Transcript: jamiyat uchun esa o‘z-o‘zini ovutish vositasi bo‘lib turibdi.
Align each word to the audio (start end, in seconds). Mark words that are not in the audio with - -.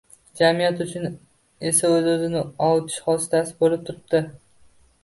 jamiyat 0.39 0.79
uchun 0.85 1.05
esa 1.71 1.91
o‘z-o‘zini 1.99 2.43
ovutish 2.71 2.99
vositasi 3.11 3.57
bo‘lib 3.63 3.87
turibdi. 3.93 4.27